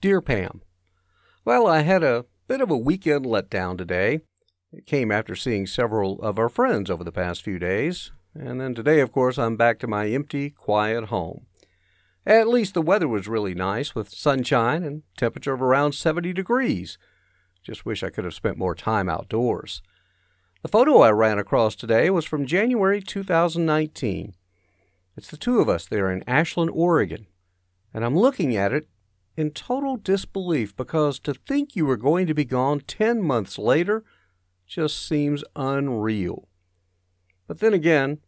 Dear 0.00 0.20
Pam, 0.20 0.62
Well, 1.44 1.66
I 1.66 1.80
had 1.80 2.04
a 2.04 2.24
bit 2.46 2.60
of 2.60 2.70
a 2.70 2.76
weekend 2.76 3.26
letdown 3.26 3.76
today. 3.76 4.20
It 4.72 4.86
came 4.86 5.10
after 5.10 5.34
seeing 5.34 5.66
several 5.66 6.22
of 6.22 6.38
our 6.38 6.48
friends 6.48 6.88
over 6.88 7.02
the 7.02 7.10
past 7.10 7.42
few 7.42 7.58
days, 7.58 8.12
and 8.32 8.60
then 8.60 8.76
today, 8.76 9.00
of 9.00 9.10
course, 9.10 9.38
I'm 9.38 9.56
back 9.56 9.80
to 9.80 9.88
my 9.88 10.06
empty, 10.06 10.50
quiet 10.50 11.06
home. 11.06 11.46
At 12.24 12.46
least 12.46 12.74
the 12.74 12.82
weather 12.82 13.08
was 13.08 13.26
really 13.26 13.56
nice 13.56 13.96
with 13.96 14.14
sunshine 14.14 14.84
and 14.84 15.02
temperature 15.16 15.52
of 15.52 15.62
around 15.62 15.96
70 15.96 16.32
degrees. 16.32 16.96
Just 17.64 17.84
wish 17.84 18.04
I 18.04 18.10
could 18.10 18.24
have 18.24 18.34
spent 18.34 18.56
more 18.56 18.76
time 18.76 19.08
outdoors. 19.08 19.82
The 20.62 20.68
photo 20.68 21.00
I 21.00 21.10
ran 21.10 21.40
across 21.40 21.74
today 21.74 22.08
was 22.08 22.24
from 22.24 22.46
January 22.46 23.02
2019. 23.02 24.36
It's 25.16 25.28
the 25.28 25.36
two 25.36 25.58
of 25.58 25.68
us 25.68 25.86
there 25.86 26.08
in 26.08 26.22
Ashland, 26.28 26.70
Oregon, 26.72 27.26
and 27.92 28.04
I'm 28.04 28.16
looking 28.16 28.54
at 28.54 28.72
it 28.72 28.86
in 29.38 29.52
total 29.52 29.96
disbelief 29.96 30.74
because 30.74 31.20
to 31.20 31.32
think 31.32 31.76
you 31.76 31.86
were 31.86 31.96
going 31.96 32.26
to 32.26 32.34
be 32.34 32.44
gone 32.44 32.80
10 32.80 33.22
months 33.22 33.56
later 33.56 34.04
just 34.66 35.06
seems 35.06 35.44
unreal. 35.54 36.48
But 37.46 37.60
then 37.60 37.72
again, 37.72 38.18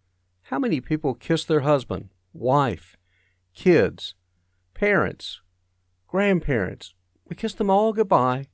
how 0.43 0.61
many 0.61 0.81
people 0.81 1.15
kiss 1.15 1.45
their 1.45 1.63
husband, 1.63 2.11
wife, 2.33 2.97
kids, 3.55 4.15
parents, 4.73 5.41
grandparents? 6.07 6.95
We 7.29 7.35
kiss 7.35 7.55
them 7.55 7.71
all 7.71 7.93
goodbye, 7.93 8.47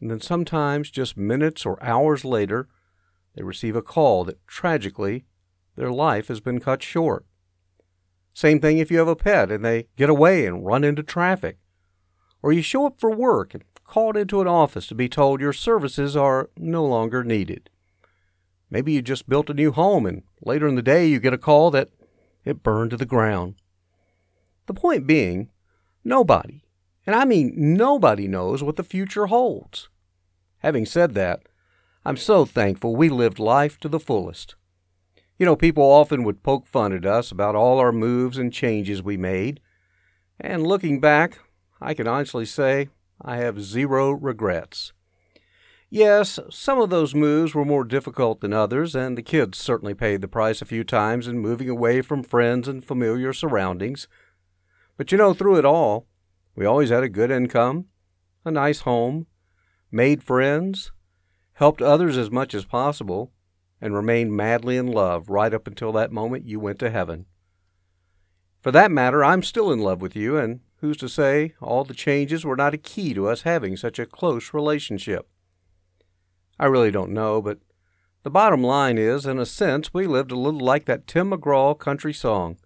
and 0.00 0.08
then 0.08 0.20
sometimes 0.20 0.88
just 0.88 1.16
minutes 1.16 1.66
or 1.66 1.82
hours 1.82 2.24
later, 2.24 2.68
they 3.34 3.42
receive 3.42 3.74
a 3.74 3.82
call 3.82 4.22
that 4.26 4.46
tragically 4.46 5.24
their 5.74 5.90
life 5.90 6.28
has 6.28 6.38
been 6.38 6.60
cut 6.60 6.80
short. 6.80 7.26
Same 8.32 8.60
thing 8.60 8.78
if 8.78 8.88
you 8.92 8.98
have 8.98 9.08
a 9.08 9.16
pet 9.16 9.50
and 9.50 9.64
they 9.64 9.88
get 9.96 10.08
away 10.08 10.46
and 10.46 10.64
run 10.64 10.84
into 10.84 11.02
traffic 11.02 11.58
or 12.42 12.52
you 12.52 12.62
show 12.62 12.86
up 12.86 13.00
for 13.00 13.10
work 13.10 13.54
and 13.54 13.62
called 13.84 14.16
into 14.16 14.40
an 14.40 14.48
office 14.48 14.86
to 14.86 14.94
be 14.94 15.08
told 15.08 15.40
your 15.40 15.52
services 15.52 16.16
are 16.16 16.50
no 16.56 16.84
longer 16.84 17.22
needed. 17.22 17.70
Maybe 18.70 18.92
you 18.92 19.02
just 19.02 19.28
built 19.28 19.50
a 19.50 19.54
new 19.54 19.70
home 19.70 20.06
and 20.06 20.22
later 20.44 20.66
in 20.66 20.74
the 20.74 20.82
day 20.82 21.06
you 21.06 21.20
get 21.20 21.34
a 21.34 21.38
call 21.38 21.70
that 21.72 21.90
it 22.44 22.62
burned 22.62 22.90
to 22.90 22.96
the 22.96 23.06
ground. 23.06 23.56
The 24.66 24.74
point 24.74 25.06
being, 25.06 25.50
nobody, 26.02 26.62
and 27.06 27.14
I 27.14 27.24
mean 27.24 27.52
nobody 27.54 28.26
knows 28.28 28.62
what 28.62 28.76
the 28.76 28.82
future 28.82 29.26
holds. 29.26 29.88
Having 30.58 30.86
said 30.86 31.14
that, 31.14 31.42
I'm 32.04 32.16
so 32.16 32.44
thankful 32.44 32.96
we 32.96 33.08
lived 33.08 33.38
life 33.38 33.78
to 33.80 33.88
the 33.88 34.00
fullest. 34.00 34.54
You 35.36 35.46
know, 35.46 35.56
people 35.56 35.82
often 35.82 36.24
would 36.24 36.42
poke 36.42 36.66
fun 36.66 36.92
at 36.92 37.04
us 37.04 37.30
about 37.30 37.54
all 37.54 37.78
our 37.78 37.92
moves 37.92 38.38
and 38.38 38.52
changes 38.52 39.02
we 39.02 39.16
made, 39.16 39.60
and 40.40 40.66
looking 40.66 41.00
back, 41.00 41.40
I 41.82 41.94
can 41.94 42.06
honestly 42.06 42.46
say 42.46 42.88
I 43.20 43.36
have 43.38 43.60
zero 43.60 44.12
regrets. 44.12 44.92
Yes, 45.90 46.38
some 46.48 46.80
of 46.80 46.90
those 46.90 47.14
moves 47.14 47.54
were 47.54 47.64
more 47.64 47.84
difficult 47.84 48.40
than 48.40 48.52
others, 48.52 48.94
and 48.94 49.18
the 49.18 49.22
kids 49.22 49.58
certainly 49.58 49.92
paid 49.92 50.20
the 50.20 50.28
price 50.28 50.62
a 50.62 50.64
few 50.64 50.84
times 50.84 51.26
in 51.26 51.38
moving 51.38 51.68
away 51.68 52.00
from 52.00 52.22
friends 52.22 52.66
and 52.66 52.84
familiar 52.84 53.32
surroundings. 53.32 54.08
But 54.96 55.12
you 55.12 55.18
know, 55.18 55.34
through 55.34 55.58
it 55.58 55.64
all, 55.64 56.06
we 56.54 56.64
always 56.64 56.90
had 56.90 57.02
a 57.02 57.08
good 57.08 57.30
income, 57.30 57.86
a 58.44 58.50
nice 58.50 58.80
home, 58.80 59.26
made 59.90 60.22
friends, 60.22 60.92
helped 61.54 61.82
others 61.82 62.16
as 62.16 62.30
much 62.30 62.54
as 62.54 62.64
possible, 62.64 63.32
and 63.80 63.94
remained 63.94 64.32
madly 64.32 64.76
in 64.76 64.86
love 64.86 65.28
right 65.28 65.52
up 65.52 65.66
until 65.66 65.92
that 65.92 66.12
moment 66.12 66.46
you 66.46 66.60
went 66.60 66.78
to 66.78 66.90
heaven. 66.90 67.26
For 68.62 68.70
that 68.70 68.92
matter, 68.92 69.24
I'm 69.24 69.42
still 69.42 69.72
in 69.72 69.80
love 69.80 70.00
with 70.00 70.14
you, 70.14 70.38
and 70.38 70.60
Who's 70.82 70.96
to 70.96 71.08
say 71.08 71.54
all 71.60 71.84
the 71.84 71.94
changes 71.94 72.44
were 72.44 72.56
not 72.56 72.74
a 72.74 72.76
key 72.76 73.14
to 73.14 73.28
us 73.28 73.42
having 73.42 73.76
such 73.76 74.00
a 74.00 74.04
close 74.04 74.52
relationship? 74.52 75.28
I 76.58 76.66
really 76.66 76.90
don't 76.90 77.12
know, 77.12 77.40
but 77.40 77.60
the 78.24 78.30
bottom 78.30 78.64
line 78.64 78.98
is, 78.98 79.24
in 79.24 79.38
a 79.38 79.46
sense, 79.46 79.94
we 79.94 80.08
lived 80.08 80.32
a 80.32 80.38
little 80.38 80.58
like 80.58 80.86
that 80.86 81.06
Tim 81.06 81.30
McGraw 81.30 81.78
country 81.78 82.12
song, 82.12 82.56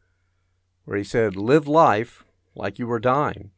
where 0.87 0.97
he 0.97 1.05
said, 1.05 1.37
Live 1.37 1.69
life 1.69 2.25
like 2.55 2.79
you 2.79 2.87
were 2.87 2.99
dying. 2.99 3.51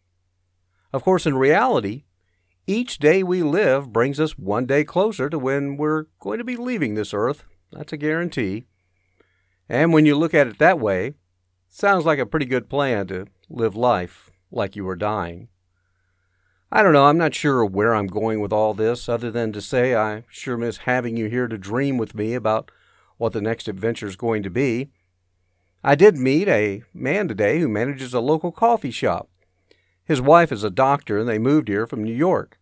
Of 0.93 1.05
course, 1.05 1.25
in 1.25 1.39
reality, 1.39 2.03
each 2.67 2.99
day 2.99 3.23
we 3.23 3.45
live 3.45 3.93
brings 3.93 4.19
us 4.19 4.37
one 4.37 4.67
day 4.67 4.83
closer 4.83 5.31
to 5.31 5.39
when 5.39 5.77
we're 5.77 6.07
going 6.19 6.39
to 6.39 6.45
be 6.45 6.57
leaving 6.57 6.97
this 6.97 7.15
earth. 7.15 7.45
That's 7.71 7.93
a 7.93 7.97
guarantee. 7.97 8.65
And 9.69 9.93
when 9.93 10.05
you 10.05 10.17
look 10.17 10.35
at 10.35 10.49
it 10.49 10.59
that 10.59 10.81
way, 10.81 11.15
sounds 11.69 12.05
like 12.05 12.19
a 12.19 12.27
pretty 12.27 12.47
good 12.47 12.69
plan 12.69 13.07
to 13.07 13.27
live 13.49 13.77
life 13.77 14.33
like 14.50 14.76
you 14.76 14.84
were 14.84 14.97
dying. 14.97 15.48
I 16.70 16.82
don't 16.82 16.92
know, 16.92 17.06
I'm 17.06 17.19
not 17.19 17.34
sure 17.34 17.64
where 17.64 17.94
I'm 17.94 18.09
going 18.09 18.41
with 18.41 18.53
all 18.53 18.75
this, 18.75 19.09
other 19.09 19.31
than 19.31 19.53
to 19.53 19.62
say 19.62 19.94
I 19.94 20.25
sure 20.28 20.59
miss 20.59 20.78
having 20.78 21.16
you 21.16 21.28
here 21.28 21.48
to 21.48 21.56
dream 21.56 21.97
with 21.97 22.14
me 22.14 22.34
about 22.34 22.70
what 23.16 23.32
the 23.32 23.41
next 23.41 23.69
adventure 23.69 24.06
is 24.06 24.16
going 24.16 24.42
to 24.42 24.50
be. 24.50 24.91
I 25.82 25.94
did 25.94 26.16
meet 26.16 26.48
a 26.48 26.82
man 26.92 27.28
today 27.28 27.60
who 27.60 27.69
manages 27.69 28.12
a 28.12 28.20
local 28.20 28.53
coffee 28.53 28.91
shop. 28.91 29.31
His 30.04 30.20
wife 30.20 30.53
is 30.53 30.65
a 30.65 30.70
doctor 30.70 31.19
and 31.19 31.28
they 31.28 31.38
moved 31.38 31.69
here 31.69 31.86
from 31.86 32.04
New 32.04 32.15
York. 32.15 32.59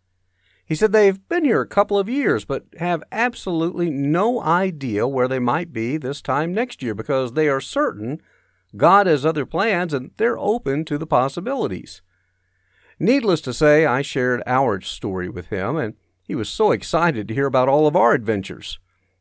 He 0.65 0.75
said 0.75 0.91
they've 0.91 1.29
been 1.29 1.45
here 1.45 1.61
a 1.61 1.67
couple 1.67 1.97
of 1.97 2.09
years, 2.09 2.45
but 2.45 2.65
have 2.79 3.05
absolutely 3.13 3.89
no 3.89 4.43
idea 4.43 5.07
where 5.07 5.29
they 5.29 5.39
might 5.39 5.73
be 5.73 5.97
this 5.97 6.21
time 6.21 6.53
next 6.53 6.83
year 6.83 6.95
because 6.95 7.33
they 7.33 7.49
are 7.49 7.61
certain 7.61 8.21
God 8.77 9.07
has 9.07 9.25
other 9.25 9.47
plans 9.47 9.95
and 9.95 10.11
they're 10.17 10.39
open 10.39 10.85
to 10.87 10.99
the 10.99 11.07
possibilities. 11.07 12.03
Needless 12.99 13.41
to 13.43 13.53
say, 13.53 13.85
I 13.85 14.03
shared 14.03 14.43
our 14.47 14.81
story 14.81 15.29
with 15.29 15.47
him, 15.49 15.77
and 15.77 15.95
he 16.23 16.35
was 16.35 16.49
so 16.49 16.73
excited 16.73 17.29
to 17.29 17.35
hear 17.35 17.47
about 17.47 17.69
all 17.69 17.87
of 17.87 17.95
our 17.95 18.13
adventures. 18.13 18.79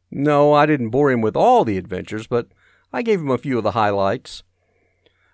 No, 0.10 0.54
I 0.54 0.66
didn't 0.66 0.92
bore 0.92 1.12
him 1.12 1.22
with 1.22 1.36
all 1.36 1.66
the 1.66 1.78
adventures, 1.78 2.26
but 2.26 2.48
I 2.94 3.02
gave 3.02 3.20
him 3.20 3.30
a 3.30 3.38
few 3.38 3.58
of 3.58 3.64
the 3.64 3.72
highlights. 3.72 4.44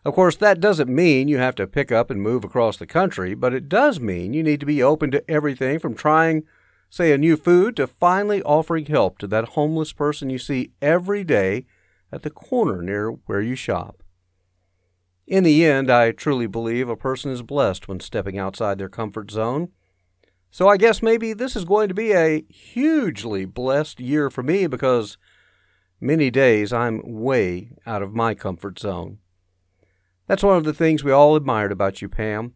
Of 0.03 0.15
course, 0.15 0.35
that 0.37 0.59
doesn't 0.59 0.89
mean 0.89 1.27
you 1.27 1.37
have 1.37 1.53
to 1.55 1.67
pick 1.67 1.91
up 1.91 2.09
and 2.09 2.19
move 2.19 2.43
across 2.43 2.77
the 2.77 2.87
country, 2.87 3.35
but 3.35 3.53
it 3.53 3.69
does 3.69 3.99
mean 3.99 4.33
you 4.33 4.41
need 4.41 4.59
to 4.61 4.65
be 4.65 4.81
open 4.81 5.11
to 5.11 5.23
everything 5.29 5.77
from 5.77 5.93
trying, 5.93 6.43
say, 6.89 7.11
a 7.11 7.19
new 7.19 7.37
food 7.37 7.75
to 7.75 7.85
finally 7.85 8.41
offering 8.41 8.87
help 8.87 9.19
to 9.19 9.27
that 9.27 9.49
homeless 9.49 9.93
person 9.93 10.31
you 10.31 10.39
see 10.39 10.71
every 10.81 11.23
day 11.23 11.67
at 12.11 12.23
the 12.23 12.31
corner 12.31 12.81
near 12.81 13.11
where 13.11 13.41
you 13.41 13.55
shop. 13.55 14.01
In 15.31 15.45
the 15.45 15.63
end, 15.63 15.89
I 15.89 16.11
truly 16.11 16.45
believe 16.45 16.89
a 16.89 16.97
person 16.97 17.31
is 17.31 17.41
blessed 17.41 17.87
when 17.87 18.01
stepping 18.01 18.37
outside 18.37 18.77
their 18.77 18.89
comfort 18.89 19.31
zone. 19.31 19.69
So 20.49 20.67
I 20.67 20.75
guess 20.75 21.01
maybe 21.01 21.31
this 21.31 21.55
is 21.55 21.63
going 21.63 21.87
to 21.87 21.93
be 21.93 22.11
a 22.11 22.43
hugely 22.49 23.45
blessed 23.45 24.01
year 24.01 24.29
for 24.29 24.43
me 24.43 24.67
because 24.67 25.17
many 26.01 26.31
days 26.31 26.73
I'm 26.73 27.01
way 27.05 27.71
out 27.85 28.01
of 28.01 28.13
my 28.13 28.35
comfort 28.35 28.77
zone. 28.77 29.19
That's 30.27 30.43
one 30.43 30.57
of 30.57 30.65
the 30.65 30.73
things 30.73 31.01
we 31.01 31.13
all 31.13 31.37
admired 31.37 31.71
about 31.71 32.01
you, 32.01 32.09
Pam. 32.09 32.55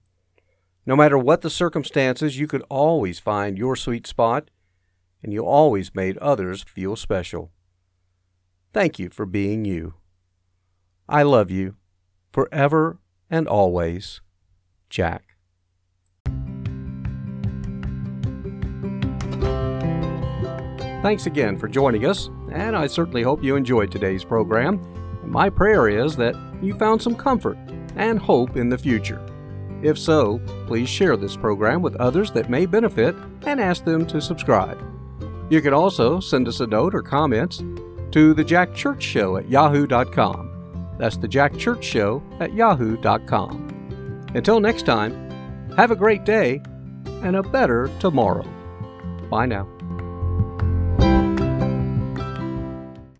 No 0.86 0.98
matter 0.98 1.18
what 1.18 1.44
the 1.44 1.50
circumstances, 1.50 2.38
you 2.38 2.45
could 2.45 2.63
always 2.69 3.19
find 3.19 3.57
your 3.57 3.78
sweet 3.78 4.06
spot, 4.06 4.51
and 5.24 5.31
you 5.31 5.45
always 5.45 5.95
made 5.95 6.18
others 6.18 6.63
feel 6.63 6.98
special. 6.98 7.54
Thank 8.74 9.00
you 9.00 9.10
for 9.10 9.25
being 9.25 9.63
you. 9.63 9.94
I 11.07 11.24
love 11.24 11.50
you 11.50 11.78
Forever 12.36 13.00
and 13.30 13.48
always, 13.48 14.20
Jack. 14.90 15.38
Thanks 21.02 21.28
again 21.28 21.58
for 21.58 21.70
joining 21.70 22.06
us, 22.06 22.30
and 22.52 22.76
I 22.76 22.88
certainly 22.88 23.24
hope 23.24 23.42
you 23.42 23.56
enjoyed 23.56 23.90
today's 23.90 24.26
program. 24.26 24.82
And 25.24 25.32
my 25.32 25.50
prayer 25.50 25.88
is 25.88 26.18
that 26.18 26.36
you 26.62 26.74
found 26.74 27.02
some 27.02 27.16
comfort 27.16 27.58
and 27.96 28.20
hope 28.20 28.58
in 28.58 28.68
the 28.68 28.78
future. 28.78 29.26
If 29.81 29.98
so, 29.98 30.42
please 30.68 30.90
share 30.90 31.16
this 31.16 31.38
program 31.38 31.81
with 31.81 31.96
others 31.96 32.31
that 32.31 32.50
may 32.50 32.66
benefit 32.66 33.16
and 33.46 33.62
ask 33.62 33.86
them 33.86 34.06
to 34.08 34.20
subscribe. 34.20 34.84
You 35.50 35.62
can 35.62 35.74
also 35.74 36.20
send 36.20 36.50
us 36.50 36.60
a 36.60 36.68
note 36.68 36.96
or 36.96 37.02
comments 37.02 37.64
to 38.12 38.34
the 38.34 38.44
Jack 38.44 38.76
Church 38.76 39.04
Show 39.04 39.38
at 39.38 39.48
yahoo.com. 39.48 40.55
That's 40.97 41.18
the 41.18 41.27
Jack 41.27 41.57
Church 41.57 41.83
Show 41.83 42.24
at 42.39 42.53
yahoo.com. 42.53 44.27
Until 44.33 44.59
next 44.59 44.86
time, 44.86 45.30
have 45.77 45.92
a 45.92 45.95
great 45.95 46.25
day 46.25 46.62
and 47.24 47.36
a 47.36 47.44
better 47.44 47.89
tomorrow. 48.00 48.45
Bye 49.30 49.45
now. 49.45 49.75